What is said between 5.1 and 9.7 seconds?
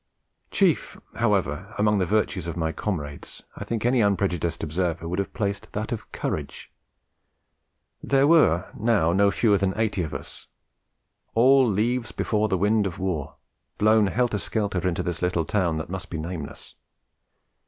have placed that of Courage. There were now no fewer